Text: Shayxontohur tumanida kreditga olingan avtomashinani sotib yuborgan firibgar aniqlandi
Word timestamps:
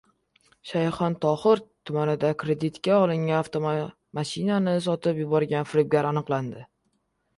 Shayxontohur 0.69 1.59
tumanida 1.89 2.31
kreditga 2.43 2.97
olingan 3.01 3.35
avtomashinani 3.41 4.75
sotib 4.87 5.23
yuborgan 5.25 5.69
firibgar 5.73 6.09
aniqlandi 6.15 6.69